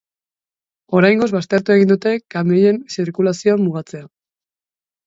[0.99, 4.07] Oraingoz, baztertu egin dute kamioien zirkulazioa mugatzea.